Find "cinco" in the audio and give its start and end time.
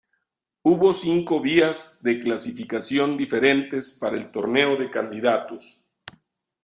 0.95-1.39